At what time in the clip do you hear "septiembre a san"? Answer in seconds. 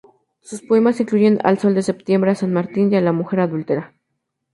1.83-2.51